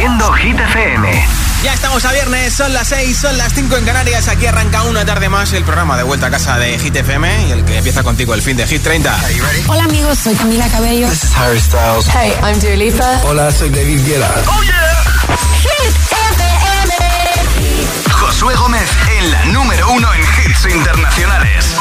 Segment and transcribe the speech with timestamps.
[0.00, 1.26] siendo Hit FM.
[1.62, 4.28] Ya estamos a viernes, son las 6, son las 5 en Canarias.
[4.28, 7.50] Aquí arranca una tarde más el programa de vuelta a casa de Hit FM y
[7.50, 9.14] el que empieza contigo el fin de Hit 30.
[9.68, 11.06] Hola amigos, soy Camila Cabello.
[11.06, 12.06] This is Harry Styles.
[12.08, 13.20] Hey, I'm Dua Lipa.
[13.24, 14.42] Hola, soy David Guetta.
[14.46, 15.04] Oh yeah.
[15.60, 16.94] Hit FM.
[18.10, 18.88] Josué Gómez
[19.18, 21.76] en la número uno en hits internacionales.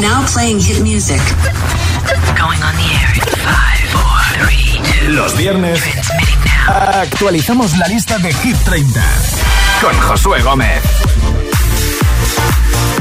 [0.00, 1.20] Now playing hit music.
[2.34, 5.10] Going on the air in five, four, three, two.
[5.10, 5.78] Los viernes
[6.66, 9.02] actualizamos la lista de Hit 30
[9.82, 10.82] con Josué Gómez.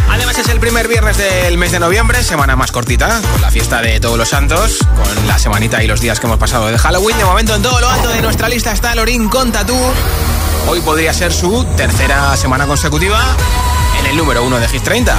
[0.09, 3.81] Además es el primer viernes del mes de noviembre, semana más cortita, con la fiesta
[3.81, 7.17] de todos los santos, con la semanita y los días que hemos pasado de Halloween.
[7.17, 9.77] De momento en todo lo alto de nuestra lista está Lorin con Tatú.
[10.67, 13.21] Hoy podría ser su tercera semana consecutiva
[14.01, 15.15] en el número uno de Hit 30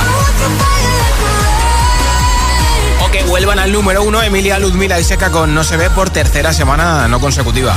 [3.10, 6.52] que vuelvan al número uno Emilia, Ludmila y Seca con No se ve por tercera
[6.52, 7.74] semana no consecutiva.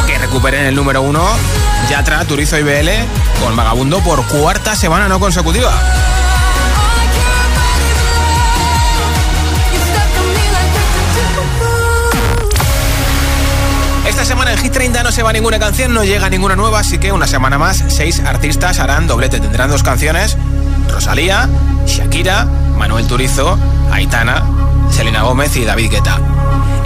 [0.00, 1.24] O que recuperen el número uno
[1.88, 2.88] Yatra, Turizo y BL
[3.42, 5.72] con Vagabundo por cuarta semana no consecutiva.
[14.06, 16.98] Esta semana en Hit 30 no se va ninguna canción, no llega ninguna nueva, así
[16.98, 19.40] que una semana más, seis artistas harán doblete.
[19.40, 20.36] Tendrán dos canciones,
[20.88, 21.48] Rosalía,
[21.86, 22.46] Shakira
[22.76, 23.58] Manuel Turizo,
[23.90, 24.44] Aitana,
[24.90, 26.20] Selena Gómez y David Guetta.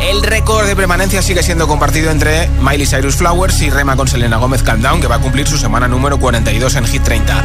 [0.00, 4.38] El récord de permanencia sigue siendo compartido entre Miley Cyrus Flowers y Rema con Selena
[4.38, 7.44] Gómez Countdown, que va a cumplir su semana número 42 en Hit 30.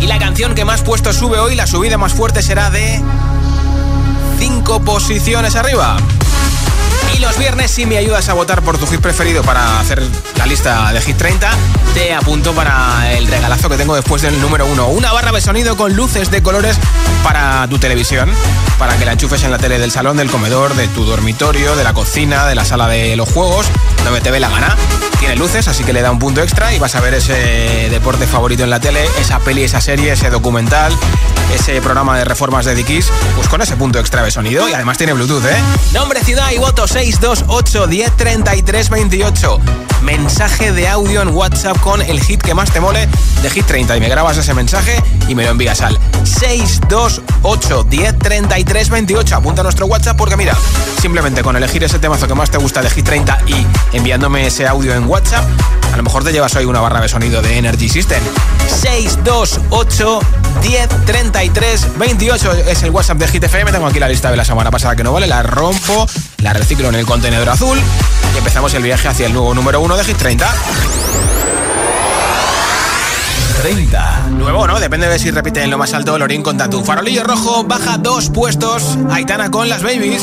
[0.00, 3.00] Y la canción que más puestos sube hoy, la subida más fuerte será de
[4.38, 5.96] 5 posiciones arriba.
[7.14, 10.02] Y los viernes, si me ayudas a votar por tu hit preferido para hacer
[10.36, 11.50] la lista de Hit 30,
[11.94, 14.88] te apunto para el regalazo que tengo después del número 1.
[14.88, 16.78] Una barra de sonido con luces de colores
[17.22, 18.30] para tu televisión,
[18.78, 21.84] para que la enchufes en la tele del salón, del comedor, de tu dormitorio, de
[21.84, 23.66] la cocina, de la sala de los juegos,
[24.04, 24.76] donde te ve la gana.
[25.18, 28.26] Tiene luces, así que le da un punto extra y vas a ver ese deporte
[28.26, 30.92] favorito en la tele, esa peli, esa serie, ese documental,
[31.54, 34.98] ese programa de reformas de Dickies, pues con ese punto extra de sonido y además
[34.98, 35.56] tiene Bluetooth, ¿eh?
[35.92, 39.58] Nombre, ciudad y voto 628 10 28.
[40.02, 43.08] Mensaje de audio en WhatsApp con el hit que más te mole
[43.42, 48.90] de Hit 30 y me grabas ese mensaje y me lo envías al 628 10
[48.90, 49.36] 28.
[49.36, 50.56] Apunta a nuestro WhatsApp porque mira,
[51.00, 54.68] simplemente con elegir ese temazo que más te gusta de Hit 30 y enviándome ese
[54.68, 55.44] audio en WhatsApp,
[55.92, 58.22] a lo mejor te llevas hoy una barra de sonido de Energy System.
[58.66, 60.20] 628
[60.62, 60.88] 10
[61.98, 63.72] 28 es el WhatsApp de Hit FM.
[63.72, 66.06] Tengo aquí la lista de la semana pasada que no vale, la rompo,
[66.38, 67.78] la reciclo en el contenedor azul
[68.34, 70.54] y empezamos el viaje hacia el nuevo número 1 de Hit 30.
[73.60, 74.28] 30.
[74.30, 74.80] Nuevo, ¿no?
[74.80, 76.82] Depende de si repite en lo más alto Lorín con Tatu.
[76.84, 78.98] Farolillo rojo baja dos puestos.
[79.10, 80.22] Aitana con las babies.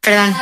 [0.00, 0.34] perdón.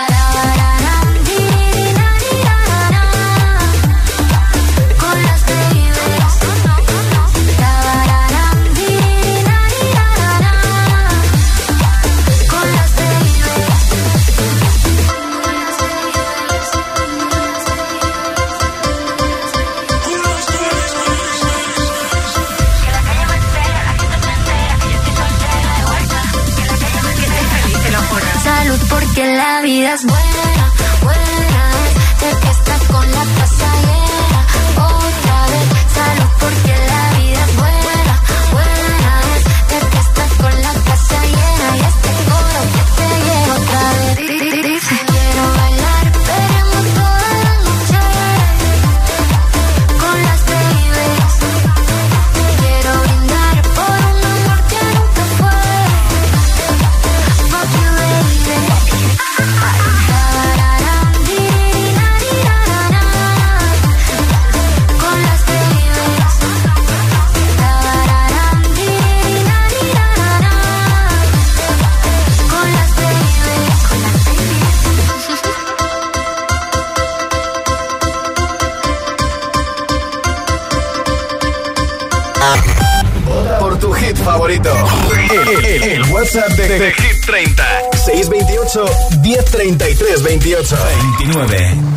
[86.17, 87.63] WhatsApp de, de, Hit 30.
[87.93, 88.89] 628
[89.23, 91.95] 1033 28 29.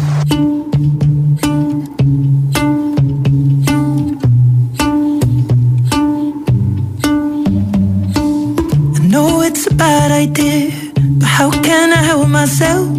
[9.41, 10.69] it's a bad idea,
[11.17, 12.89] but how can I help myself?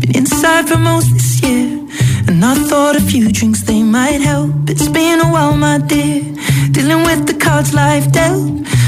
[0.00, 1.78] Been inside for most this year,
[2.26, 4.50] and I thought a few drinks they might help.
[4.68, 6.20] It's been a while, my dear,
[6.72, 8.64] dealing with the cards life dealt.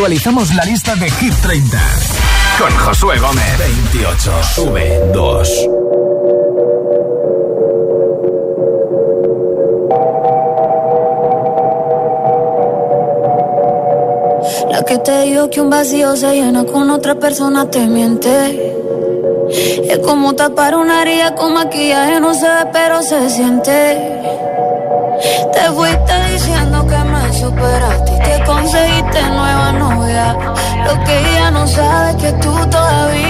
[0.00, 1.78] Actualizamos la lista de Hit 30
[2.58, 3.58] con Josué Gómez.
[3.92, 4.42] 28.
[4.54, 5.68] Sube 2.
[14.70, 18.74] La que te dijo que un vacío se llena con otra persona te miente.
[19.50, 24.20] Es como tapar una herida con maquillaje, no se ve, pero se siente.
[25.52, 29.72] Te fuiste diciendo que me superaste y que conseguiste nueva
[30.86, 33.29] Lo que ella no sabe es que tú todavía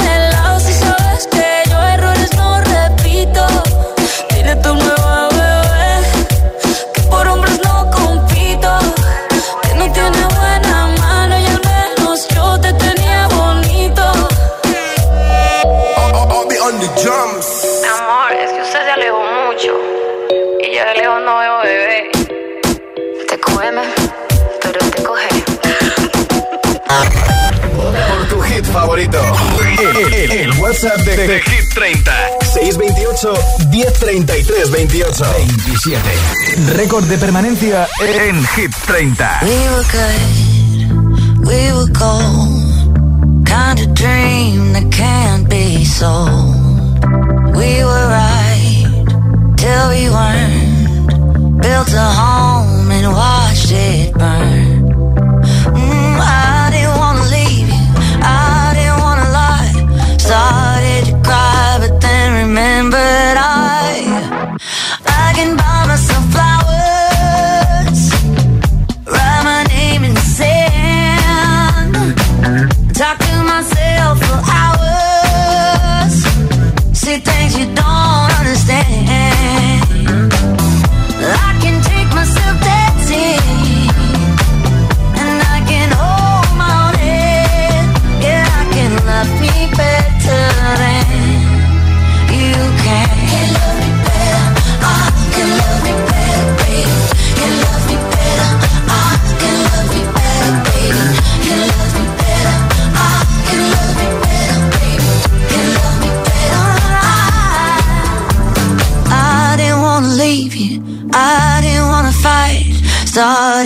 [28.71, 29.75] Te come, pero te coge.
[29.75, 30.31] Por tu hit favorito.
[30.31, 32.11] El, WhatsApp de, Hit 30.
[32.41, 33.33] 628
[33.69, 36.01] 1033 28 27.
[36.75, 39.39] Récord de permanencia en Hit 30.
[39.41, 43.45] We were good, we were gold.
[43.45, 46.55] Kind of dream that can't be sold.
[47.55, 48.87] We were right
[49.57, 51.61] till we weren't.
[51.61, 54.60] Built a home and watched it burn.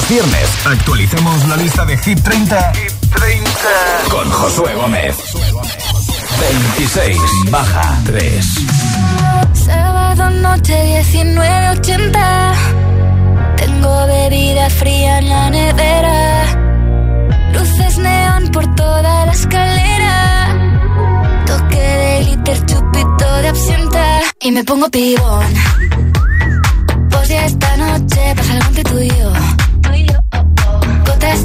[0.00, 3.50] Los viernes actualicemos la lista de Hit 30, Hit 30.
[4.10, 5.14] con Josué Gómez.
[6.74, 7.18] 26
[7.50, 8.46] baja 3.
[9.52, 12.54] Sábado noche 19.80
[13.58, 16.44] Tengo bebida fría en la nevera
[17.52, 20.56] Luces neón por toda la escalera
[21.46, 25.52] Toque de liter, chupito de absenta Y me pongo pibón
[27.10, 28.98] Pues ya esta noche pasa algo entre tú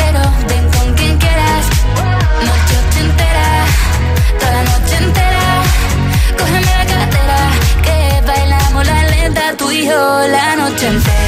[0.00, 1.64] pero ven con quien quieras.
[2.46, 3.46] Noche ochentera,
[4.38, 5.44] toda la noche entera.
[6.38, 7.38] Cógeme la cartera,
[7.86, 7.96] que
[8.30, 11.27] bailamos la lenta Tú y yo la noche entera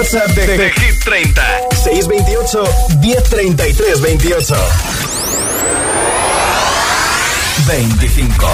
[0.00, 1.40] WhatsApp de, de, de Hit 30.
[1.74, 2.62] 628
[3.00, 4.56] 1033 28.
[7.66, 8.46] 25.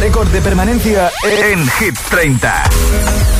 [0.00, 3.37] Récord de permanencia en Hit 30.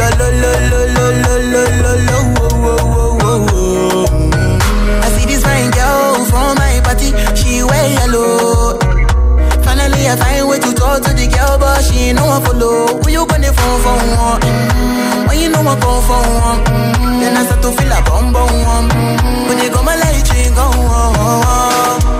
[0.00, 0.06] I
[5.14, 8.78] see this fine girl from my party, she wear yellow.
[9.62, 12.98] Finally, I find way to talk to the girl, but she ain't no one follow.
[13.02, 14.40] Who you gonna phone for one?
[14.40, 15.00] Mm-hmm.
[15.40, 17.20] You know I phone for mm-hmm.
[17.20, 18.88] then I start to feel a bum bum one.
[18.90, 19.48] Mm-hmm.
[19.48, 20.70] When you go my light, you go.
[20.76, 22.19] Oh.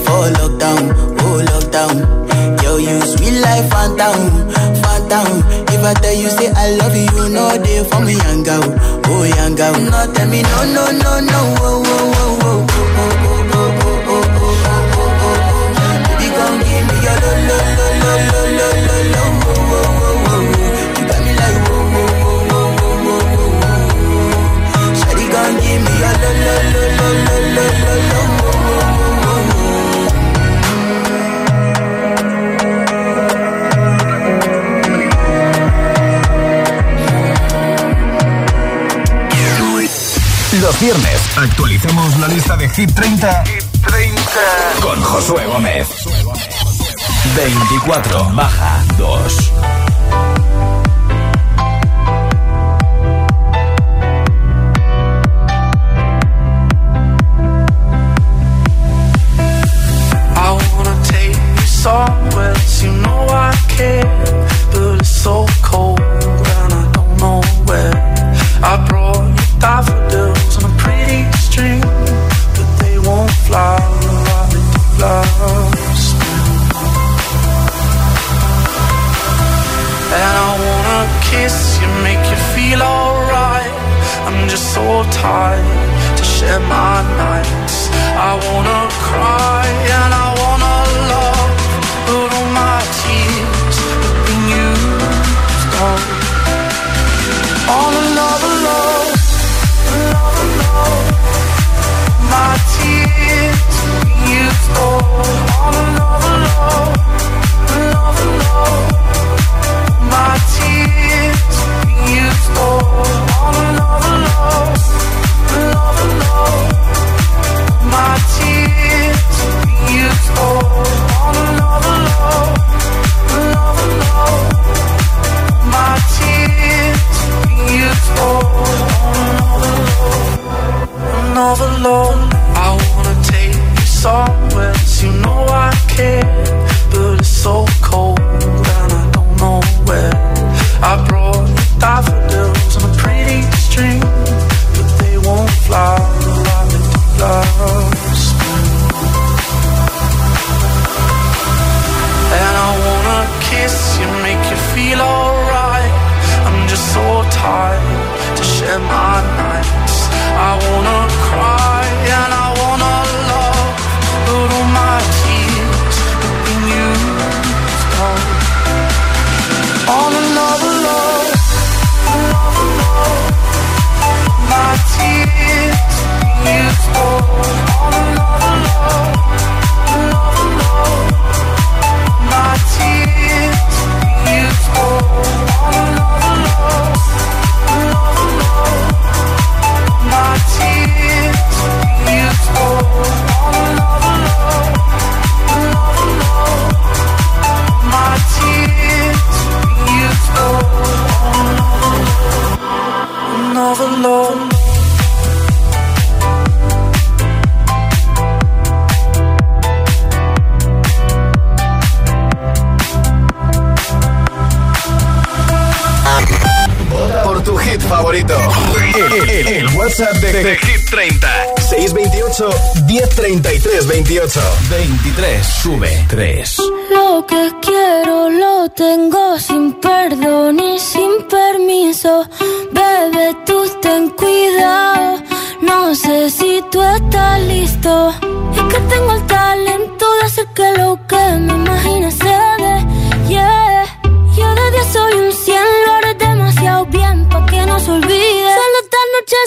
[0.21, 0.83] oh lockdown,
[1.21, 1.95] oh lockdown.
[2.63, 4.19] Yo, you sweet life, phantom,
[4.81, 5.43] phantom.
[5.73, 7.49] If I tell you say I love you, you know
[7.89, 8.63] for me young girl,
[9.09, 9.73] oh young girl.
[9.73, 12.90] No tell me no, no, no, no, oh, oh, oh, oh.
[42.75, 43.43] Hit 30.
[43.45, 44.19] Hit 30.
[44.81, 45.87] Con Josué Gómez.
[47.35, 49.70] 24 baja 2.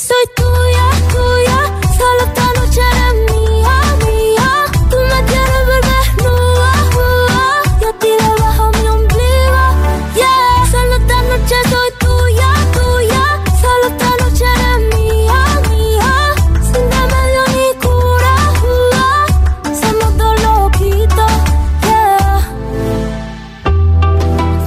[0.00, 1.58] Soy tuya, tuya.
[1.98, 4.50] Solo esta noche eres mía, mía.
[4.90, 7.42] Tú me quieres ver desnuda, nuda.
[7.80, 9.64] Y a ti debajo mi ombligo,
[10.16, 10.56] yeah.
[10.72, 13.24] Solo esta noche soy tuya, tuya.
[13.62, 16.12] Solo esta noche eres mía, mía.
[16.70, 18.34] Sin remedio ni cura,
[18.72, 21.32] uh, somos dos loquitos,
[21.86, 22.40] yeah.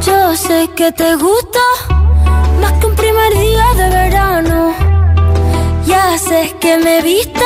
[0.05, 1.46] Yo sé que te gusta
[6.79, 7.36] me viste,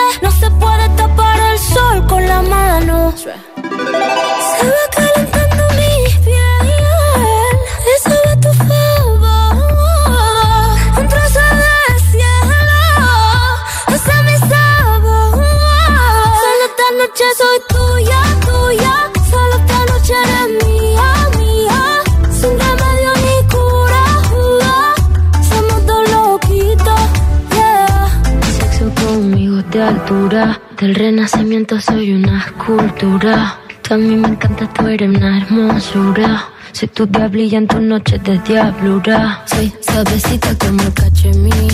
[30.81, 33.59] altura, del renacimiento soy una escultura.
[33.81, 36.45] Tú a mí me encanta, tú eres una hermosura.
[36.71, 39.43] Soy tu diablilla en tus noches de diablura.
[39.45, 41.73] Soy suavecita como el cachemir.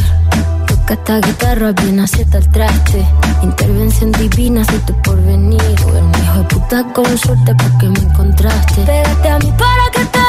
[0.67, 3.05] Toca esta guitarra bien acierta el traste.
[3.43, 5.61] Intervención divina, soy tu porvenir.
[5.61, 8.81] Un hijo de puta con suerte porque me encontraste.
[8.81, 10.26] Pégate a mí para que te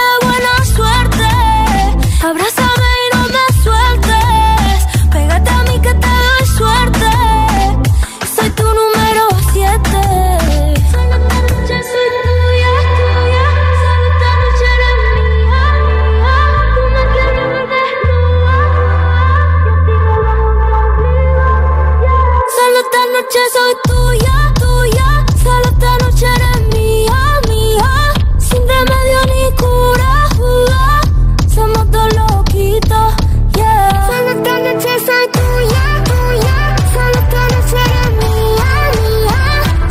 [23.28, 25.08] noche soy tuya, tuya.
[25.42, 27.92] Solo esta noche eres mía, mía.
[28.38, 33.14] Sin remedio ni cura, uh, somos dos loquitos,
[33.54, 34.06] yeah.
[34.06, 36.76] Solo esta noche soy tuya, tuya.
[36.94, 39.40] Solo esta noche eres mía, mía.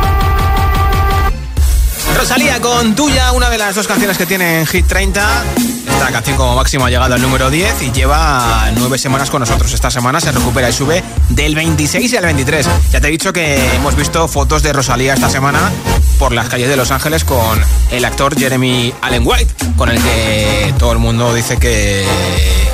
[2.18, 5.73] Rosalía con Tuya, una de las dos canciones que tiene en Hit 30.
[5.94, 9.72] Esta canción como máximo ha llegado al número 10 y lleva nueve semanas con nosotros.
[9.74, 12.68] Esta semana se recupera y sube del 26 al 23.
[12.92, 15.72] Ya te he dicho que hemos visto fotos de Rosalía esta semana
[16.20, 17.60] por las calles de Los Ángeles con
[17.92, 22.06] el actor Jeremy Allen White, con el que todo el mundo dice que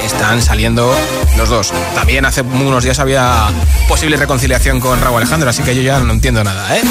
[0.06, 0.94] están saliendo
[1.38, 1.72] los dos.
[1.94, 3.48] También hace unos días había
[3.88, 6.82] posible reconciliación con Raúl Alejandro, así que yo ya no entiendo nada, ¿eh?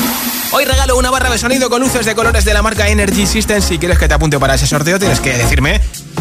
[0.50, 3.60] Hoy regalo una barra de sonido con luces de colores de la marca Energy System.
[3.60, 5.80] Si quieres que te apunte para ese sorteo, tienes que decirme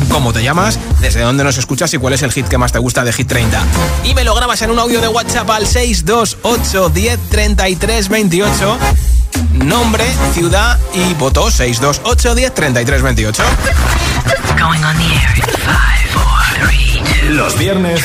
[0.10, 2.79] cómo te llamas, desde dónde nos escuchas y cuál es el hit que más te
[2.79, 3.62] gusta de Hit 30.
[4.03, 8.77] Y me lo grabas en un audio de WhatsApp al 628 10 33 28.
[9.53, 13.43] Nombre, ciudad y voto 628 10 33 28.
[14.57, 17.33] Going on the air in five, four, three, two.
[17.33, 18.01] Los viernes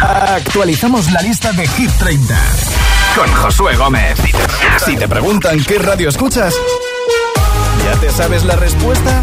[0.00, 2.38] actualizamos la lista de Hit 30
[3.16, 4.18] con Josué Gómez.
[4.84, 6.54] Si te preguntan qué radio escuchas,
[7.84, 9.22] ¿ya te sabes la respuesta?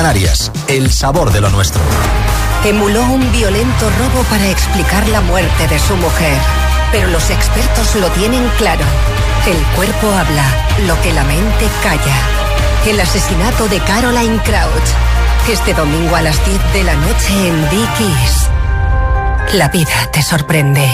[0.00, 1.82] Canarias, el sabor de lo nuestro.
[2.64, 6.38] Emuló un violento robo para explicar la muerte de su mujer,
[6.90, 8.82] pero los expertos lo tienen claro.
[9.46, 10.46] El cuerpo habla,
[10.86, 12.16] lo que la mente calla.
[12.86, 15.50] El asesinato de Caroline Crouch.
[15.50, 18.48] Este domingo a las 10 de la noche en Dickies.
[19.52, 20.88] La vida te sorprende.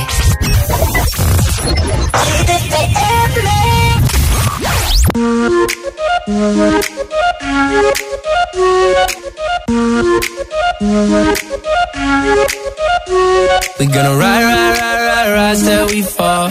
[13.79, 16.49] We gonna ride, ride, ride, ride, ride till we fall.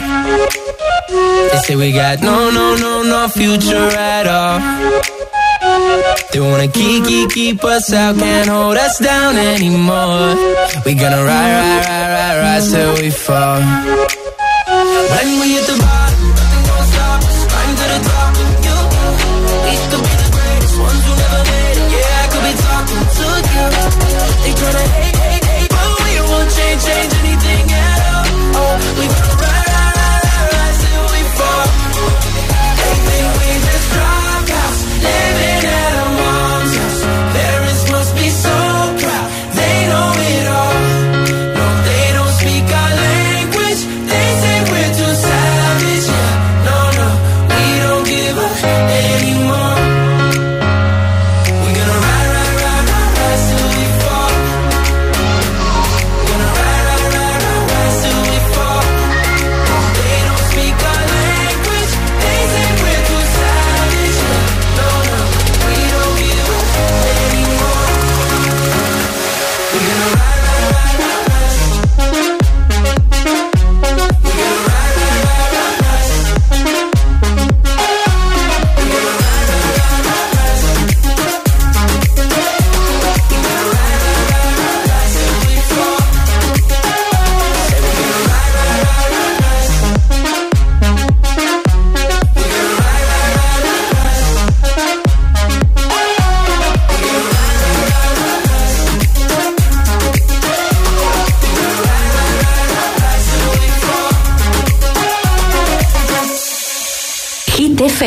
[1.09, 4.59] They say we got no, no, no, no future at all.
[6.31, 10.35] They wanna keep, keep, keep us out, can't hold us down anymore.
[10.85, 13.61] We gonna ride, ride, ride, ride, ride till we fall.
[15.11, 15.77] When we hit the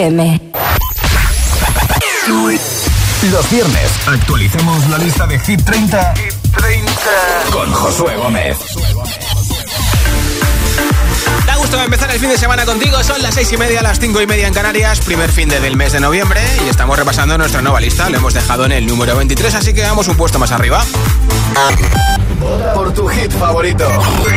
[0.09, 0.41] FM.
[3.31, 6.15] Los viernes actualicemos la lista de Hit 30,
[7.53, 8.57] con Josué Gómez.
[11.47, 13.03] Da gusto empezar el fin de semana contigo.
[13.05, 15.77] Son las seis y media, las cinco y media en Canarias, primer fin de del
[15.77, 18.09] mes de noviembre y estamos repasando nuestra nueva lista.
[18.09, 20.83] Lo hemos dejado en el número 23, así que vamos un puesto más arriba.
[22.75, 23.87] Por tu hit favorito.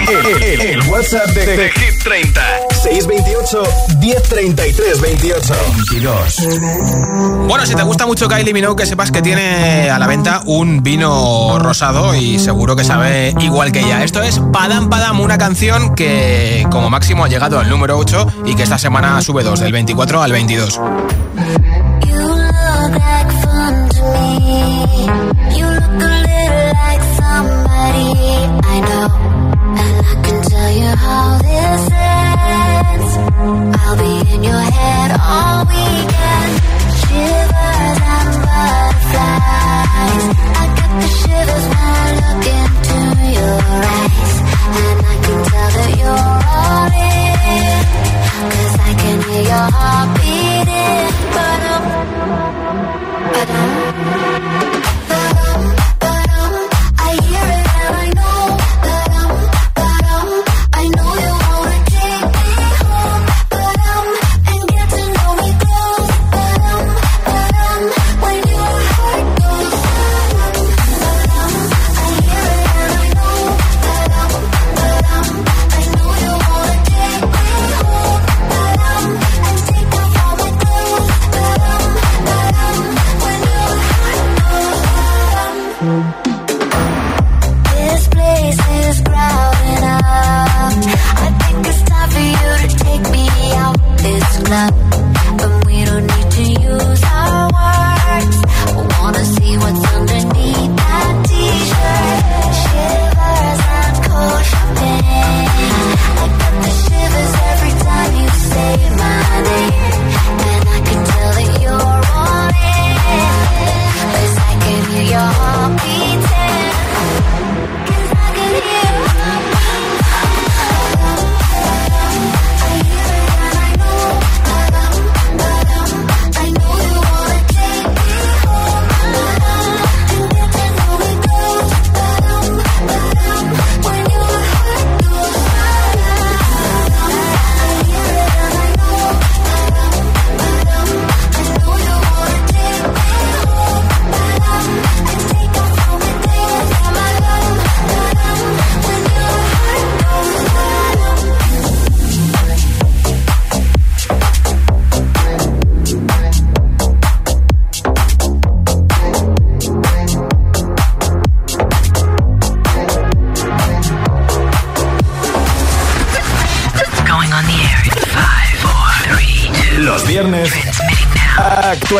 [0.10, 2.42] El, el- el WhatsApp de, de Hit 30.
[2.82, 3.63] 628
[4.00, 5.54] 1033 28.
[5.91, 7.48] 22.
[7.48, 10.82] Bueno, si te gusta mucho Kylie Minogue, que sepas que tiene a la venta un
[10.82, 14.04] vino rosado y seguro que sabe igual que ella.
[14.04, 18.56] Esto es Padam Padam, una canción que como máximo ha llegado al número 8 y
[18.56, 20.80] que esta semana sube 2, del 24 al 22.
[22.04, 25.56] You look like fun to me.
[25.56, 28.31] You look a little like somebody
[33.17, 36.21] I'll be in your head all weekend.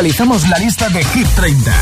[0.02, 1.81] Actualizamos la lista de Hit 30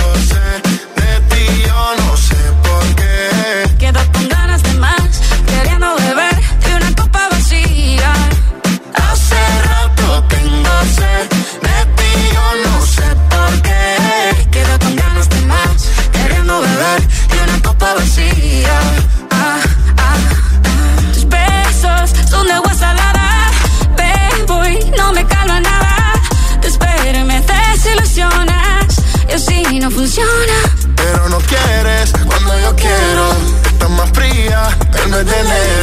[30.95, 33.31] Pero no quieres cuando yo quiero,
[33.65, 35.80] estás más fría el mes de enero.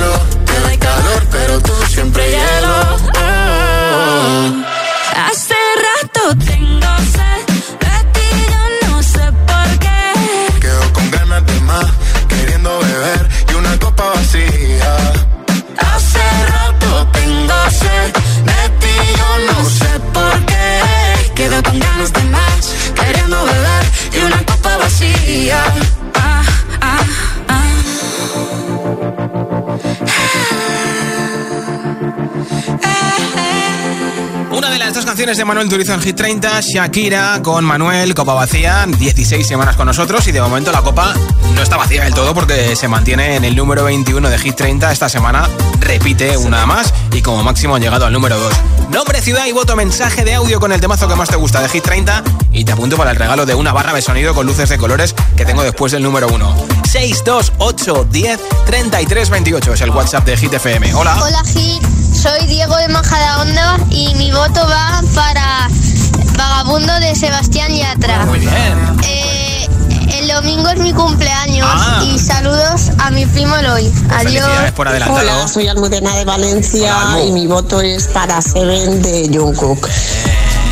[35.18, 39.88] Canciones de Manuel Turizo en Hit 30, Shakira con Manuel, Copa Vacía, 16 semanas con
[39.88, 41.12] nosotros y de momento la copa
[41.56, 44.92] no está vacía del todo porque se mantiene en el número 21 de Hit 30.
[44.92, 45.50] Esta semana
[45.80, 48.52] repite una más y como máximo han llegado al número 2.
[48.90, 51.68] Nombre, ciudad y voto, mensaje de audio con el temazo que más te gusta de
[51.68, 54.68] Hit 30 y te apunto para el regalo de una barra de sonido con luces
[54.68, 56.66] de colores que tengo después del número 1.
[56.88, 60.94] 628 10 33 28 es el WhatsApp de Hit FM.
[60.94, 61.20] Hola.
[61.20, 61.97] Hola Hit.
[62.20, 65.68] Soy Diego de Majadahonda y mi voto va para
[66.36, 68.26] Vagabundo de Sebastián Yatra.
[68.26, 68.52] Muy bien.
[69.04, 69.68] Eh,
[70.18, 72.02] el domingo es mi cumpleaños Ah.
[72.04, 73.86] y saludos a mi primo Eloy.
[74.10, 74.22] Adiós.
[74.44, 75.20] Felicidades por adelantado.
[75.20, 79.88] Hola, soy Almudena de Valencia Hola, y mi voto es para Seven de Jungkook.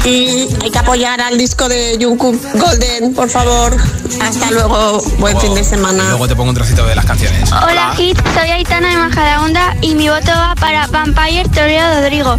[0.06, 3.76] Y hay que apoyar al disco de Jungkook Golden, por favor.
[4.22, 6.04] Hasta luego, buen fin de semana.
[6.10, 7.50] Luego te pongo un trocito de las canciones.
[7.50, 12.38] Hola Hit, soy Aitana de Majadahonda y mi voto va para Vampire Toreo Rodrigo.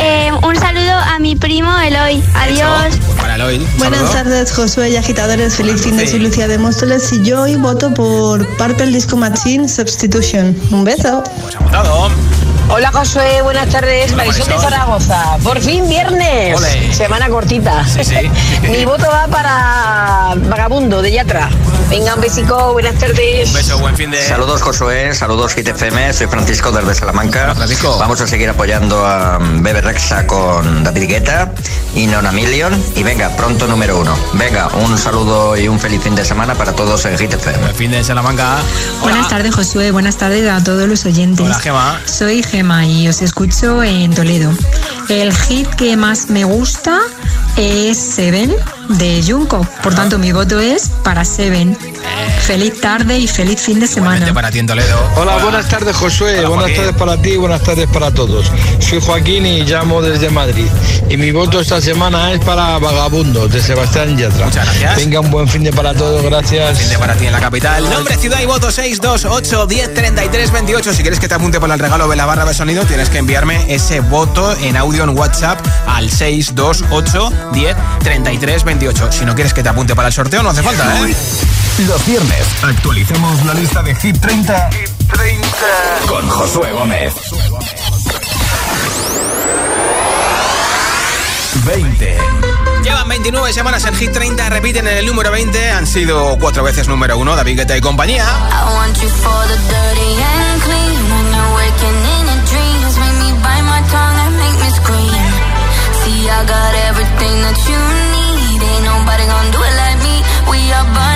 [0.00, 2.22] Eh, un saludo a mi primo Eloy.
[2.34, 2.96] Adiós.
[2.96, 3.64] Pues para Eloy.
[3.78, 5.54] Buenas tardes, Josué y agitadores.
[5.54, 6.12] Feliz fin de Sí.
[6.12, 10.56] soy Lucía de Móstoles y yo hoy voto por Purple Disco Machine Substitution.
[10.72, 11.22] Un beso.
[11.42, 12.10] Pues apuntado.
[12.68, 14.12] Hola Josué, buenas tardes.
[14.12, 14.70] Hola, Marisol de Marisol.
[14.70, 15.38] Zaragoza.
[15.44, 16.60] Por fin viernes.
[16.90, 17.84] Semana cortita.
[17.86, 18.30] Sí, sí.
[18.62, 21.48] Mi voto va para Vagabundo de Yatra.
[21.88, 23.48] Venga, un besico, buenas tardes.
[23.48, 24.20] Un beso, buen fin de.
[24.20, 27.54] Saludos Josué, saludos Hit FM, soy Francisco desde Salamanca.
[27.54, 27.96] Francisco.
[27.98, 31.52] Vamos a seguir apoyando a mm, Bebe Rexa con David Guetta
[31.94, 32.82] y Nona Million.
[32.96, 34.16] Y venga, pronto número uno.
[34.32, 37.58] Venga, un saludo y un feliz fin de semana para todos en Hit FM.
[37.58, 38.56] Buen fin de Salamanca.
[39.00, 39.12] Hola.
[39.12, 39.92] Buenas tardes, Josué.
[39.92, 41.46] Buenas tardes a todos los oyentes.
[41.46, 42.00] Hola, Gema.
[42.04, 44.50] Soy Gema y os escucho en Toledo.
[45.08, 46.98] El hit que más me gusta
[47.56, 48.54] es Seven
[48.88, 49.66] de Junko.
[49.82, 51.76] Por tanto, mi voto es para Seven.
[52.40, 54.32] Feliz tarde y feliz fin de semana.
[54.32, 54.98] para ti en Toledo.
[55.16, 58.52] Hola, buenas tardes Josué, buenas tardes para ti, buenas tardes para todos.
[58.78, 60.66] Soy Joaquín y llamo desde Madrid.
[61.08, 64.46] Y mi voto esta semana es para Vagabundo, de Sebastián Yatra.
[64.46, 64.96] Muchas gracias.
[64.96, 66.78] Venga, un buen fin de para todos, gracias.
[66.78, 67.90] Fin de para ti en la capital.
[67.90, 70.92] Nombre, ciudad y voto 628 10 33 28.
[70.94, 73.18] Si quieres que te apunte para el regalo de la barra de sonido, tienes que
[73.18, 78.75] enviarme ese voto en audio en WhatsApp al 628 10 33 28.
[78.76, 81.16] Si no quieres que te apunte para el sorteo, no hace falta, ¿eh?
[81.86, 84.70] Los viernes actualicemos la lista de Hit 30,
[86.06, 87.14] con Josué Gómez.
[91.64, 92.18] 20.
[92.84, 96.86] Llevan 29 semanas en Hit 30, repiten en el número 20, han sido cuatro veces
[96.86, 98.24] número uno, David Guetta y compañía.
[98.24, 101.10] I want you for the dirty and clean.
[101.10, 105.32] When you're waking in your dreams, make me bite my tongue and make me scream.
[106.04, 108.05] See, I got everything that you need.
[109.16, 110.20] Nobody gonna do it like me.
[110.50, 111.15] We are burning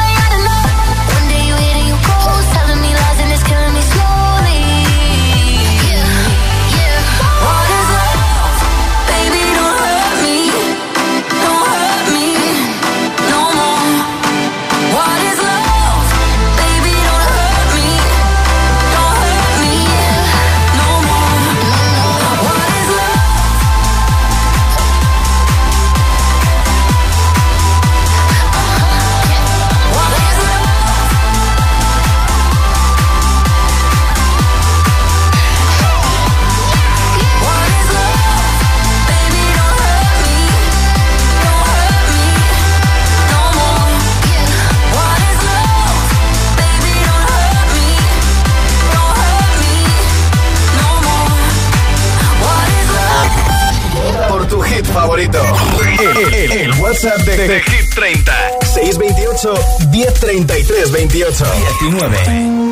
[57.03, 58.31] WhatsApp de, de Hit 30.
[58.61, 59.49] 628
[59.91, 61.43] 1033 28
[61.81, 62.71] 19.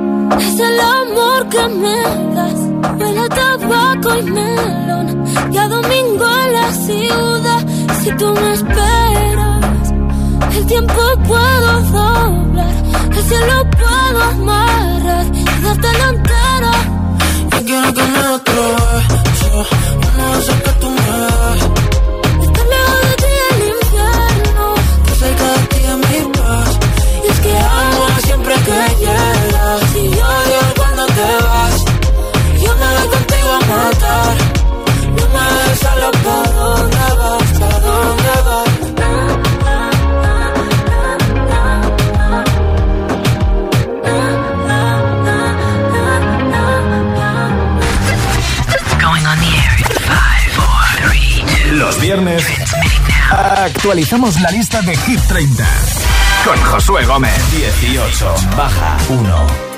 [0.47, 1.97] es el amor que me
[2.35, 2.59] das.
[2.99, 5.25] Huele a tabaco y melón.
[5.51, 7.61] Y a domingo en la ciudad.
[8.01, 9.93] Si tú me esperas,
[10.57, 12.75] el tiempo puedo doblar.
[13.17, 16.71] El cielo puedo amarrar y darte la entera.
[53.91, 55.67] Actualizamos la lista de Hit 30
[56.45, 57.33] con Josué Gómez.
[57.51, 59.70] 18 baja 1.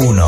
[0.00, 0.18] 1.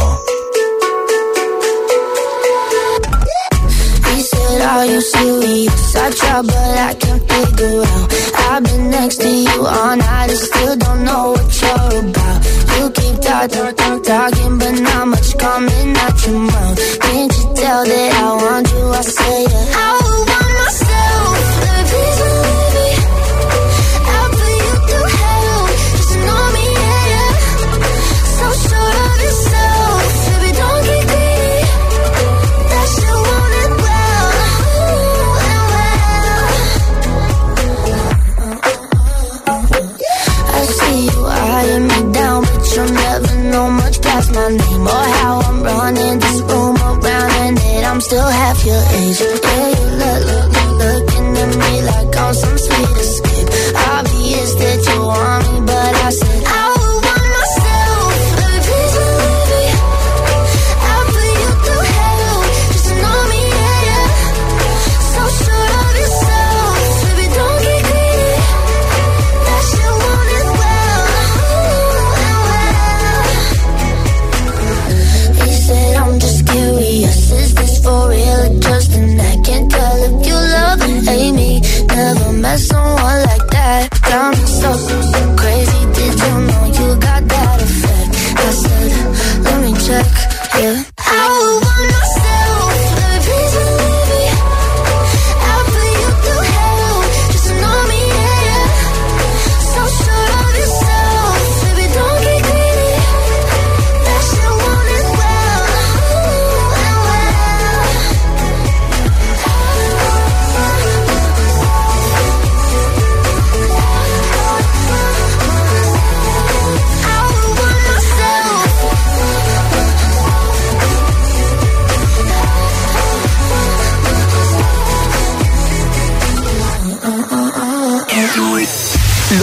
[4.73, 5.97] Are you serious?
[5.97, 8.12] I try, but I can't figure out.
[8.51, 12.39] I've been next to you all night and still don't know what you're about.
[12.77, 17.01] You keep talking, talk, talking, but not much coming out your mouth.
[17.01, 18.89] Can't you tell that I want you?
[18.91, 20.02] I say yeah.
[48.73, 49.32] Your age.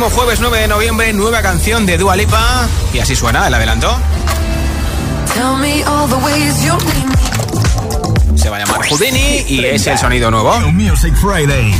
[0.00, 2.66] próximo jueves 9 de noviembre, nueva canción de Dua Lipa.
[2.94, 3.94] Y así suena el adelanto.
[8.34, 10.58] Se va a llamar Houdini y es el sonido nuevo.
[10.72, 11.74] Music Friday.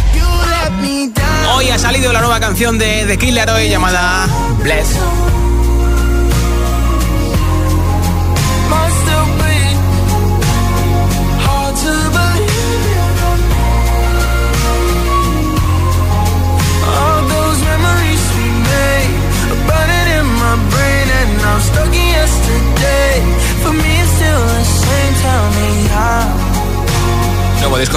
[1.55, 4.27] Hoy ha salido la nueva canción de The Killer hoy llamada
[4.63, 4.97] Bless.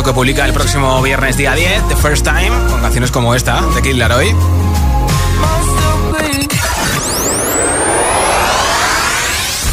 [0.04, 3.82] Que publica el próximo viernes día 10, The First Time, con canciones como esta, de
[3.82, 4.36] Kid Laroi.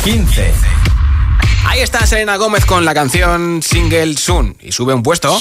[0.04, 0.54] 15.
[1.66, 5.40] Ahí está Selena Gómez con la canción Single Soon y sube un puesto.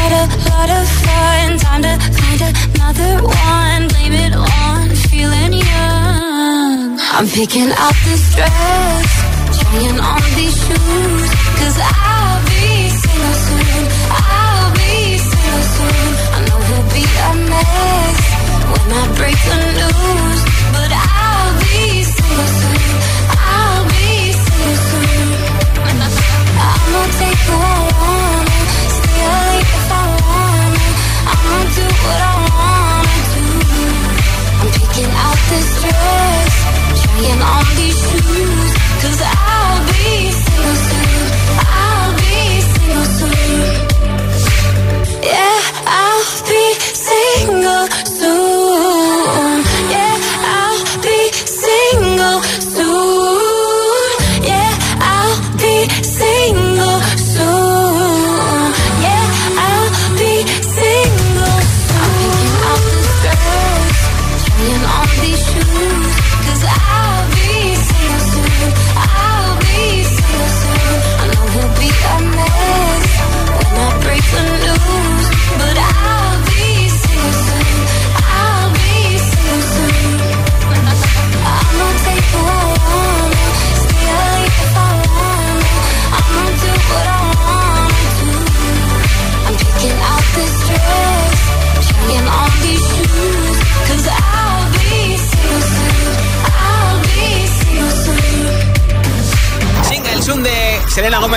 [0.00, 1.46] had a lot of fun.
[1.64, 3.82] Time to find another one.
[3.92, 6.98] Blame it on feeling young.
[7.16, 9.08] I'm picking out this dress,
[9.58, 11.28] trying on these shoes.
[11.60, 12.66] Cause I'll be
[13.00, 13.82] single soon.
[14.10, 14.94] I'll be
[15.30, 16.10] single soon.
[16.36, 18.20] I know he'll be a mess
[18.72, 20.40] when I break the news.
[20.74, 21.29] But I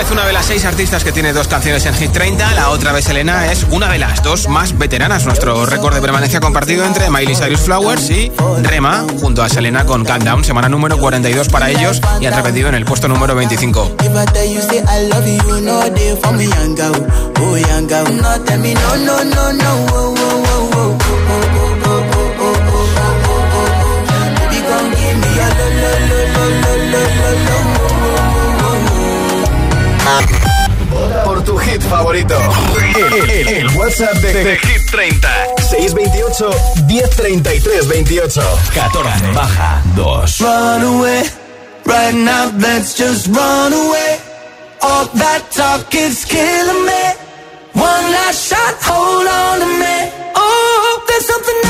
[0.04, 2.92] vez una de las seis artistas que tiene dos canciones en Hit 30, la otra
[2.92, 5.24] vez Elena es una de las dos más veteranas.
[5.24, 8.32] Nuestro récord de permanencia compartido entre Miley Cyrus Flowers y
[8.62, 12.74] Rema, junto a Selena con Countdown, semana número 42 para ellos y han repetido en
[12.74, 13.96] el puesto número 25.
[31.24, 32.36] Por tu hit favorito.
[32.96, 35.28] El, WhatsApp de, de, de, Hit 30.
[35.70, 36.50] 628
[36.86, 38.42] 1033 28.
[38.74, 40.26] 14 baja 2.
[40.40, 41.22] Run away.
[41.86, 44.18] Right now, let's just run away.
[44.82, 47.04] All that talk is killing me.
[47.72, 50.12] One last shot, hold on to me.
[50.36, 51.60] Oh, there's something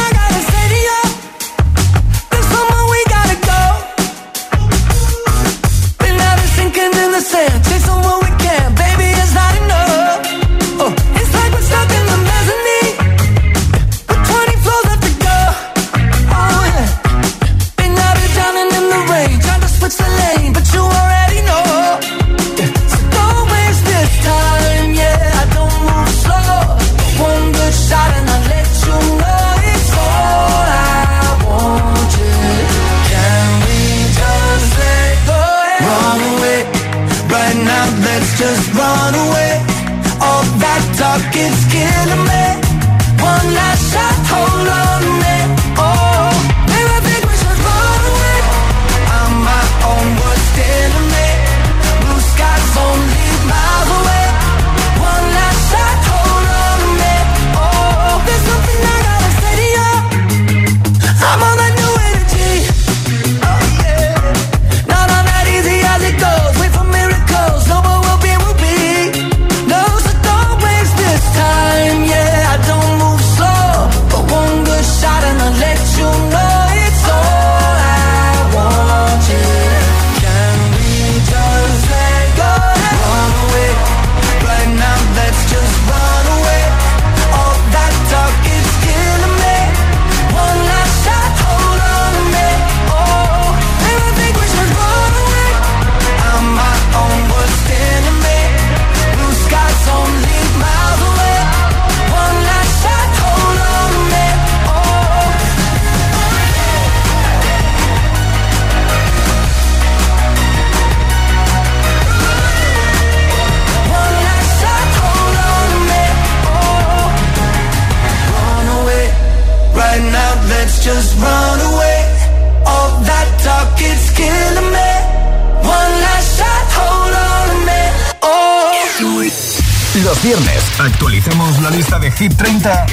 [130.79, 132.87] Actualicemos la lista de Hit 30,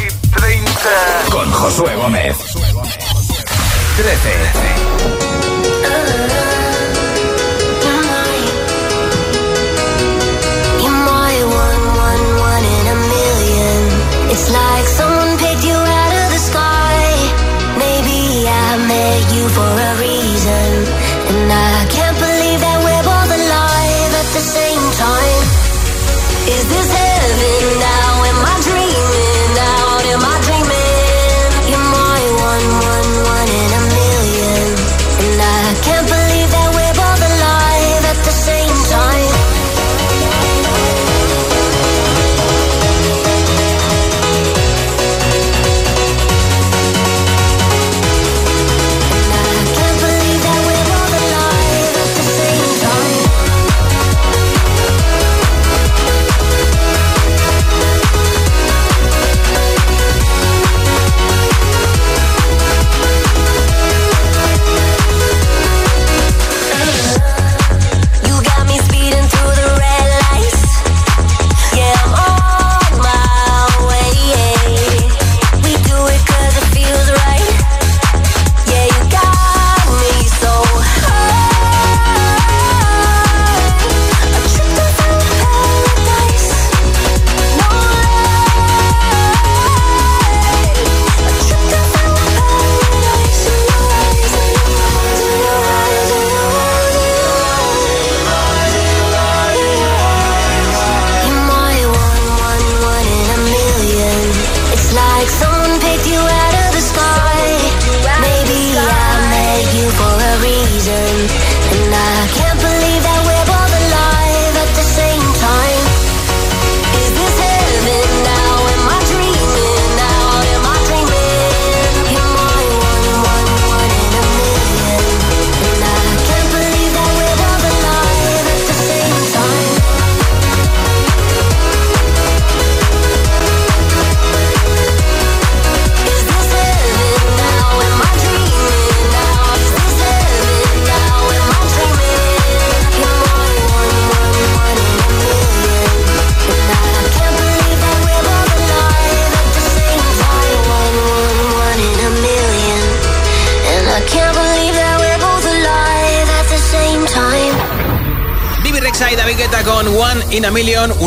[1.32, 2.38] con Josué Gómez.
[3.98, 5.51] 13.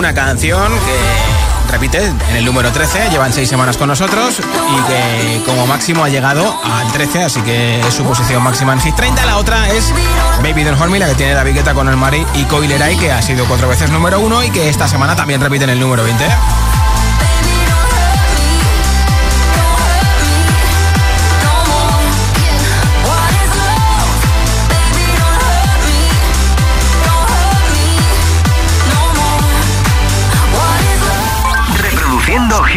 [0.04, 5.42] Una canción que repite en el número 13, llevan seis semanas con nosotros y que
[5.46, 9.24] como máximo ha llegado al 13, así que es su posición máxima en Hit 30.
[9.24, 9.94] La otra es
[10.42, 13.22] Baby Don't Hurt la que tiene David Guetta con el Mari y Coileray, que ha
[13.22, 16.22] sido cuatro veces número uno y que esta semana también repite en el número 20.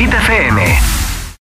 [0.08, 0.97] Hit FM.